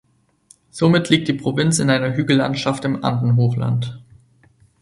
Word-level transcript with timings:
Somit 0.71 1.09
liegt 1.09 1.27
die 1.27 1.33
Provinz 1.33 1.77
in 1.77 1.91
einer 1.91 2.15
Hügellandschaft 2.15 2.85
im 2.85 3.05
Andenhochland. 3.05 4.01